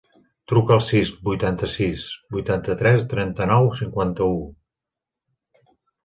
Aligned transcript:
Truca 0.51 0.71
al 0.75 0.79
sis, 0.85 1.09
vuitanta-sis, 1.25 1.99
vuitanta-tres, 2.35 3.05
trenta-nou, 3.11 3.69
cinquanta-u. 3.81 4.39